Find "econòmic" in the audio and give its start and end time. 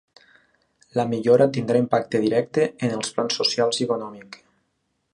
3.91-4.43